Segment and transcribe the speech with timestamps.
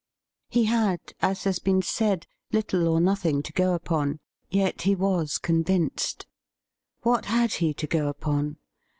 [0.49, 4.17] He had, as has been said, little or nothing to go upon.
[4.49, 6.25] Yet he was convinced.
[7.03, 8.57] What had he to go upon